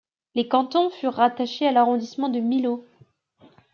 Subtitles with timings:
[0.33, 2.87] Les cantons furent rattachés à l'arrondissement de Millau.